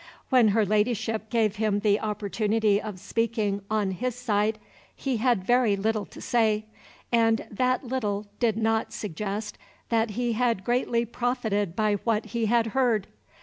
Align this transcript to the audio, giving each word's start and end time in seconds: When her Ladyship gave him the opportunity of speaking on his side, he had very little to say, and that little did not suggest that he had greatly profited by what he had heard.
When 0.29 0.47
her 0.47 0.65
Ladyship 0.65 1.29
gave 1.29 1.57
him 1.57 1.81
the 1.81 1.99
opportunity 1.99 2.81
of 2.81 2.99
speaking 2.99 3.61
on 3.69 3.91
his 3.91 4.15
side, 4.15 4.57
he 4.95 5.17
had 5.17 5.43
very 5.43 5.75
little 5.75 6.07
to 6.07 6.19
say, 6.19 6.65
and 7.11 7.45
that 7.51 7.83
little 7.83 8.25
did 8.39 8.57
not 8.57 8.93
suggest 8.93 9.59
that 9.89 10.09
he 10.17 10.33
had 10.33 10.63
greatly 10.63 11.05
profited 11.05 11.75
by 11.75 11.97
what 12.03 12.25
he 12.33 12.47
had 12.47 12.67
heard. 12.73 13.09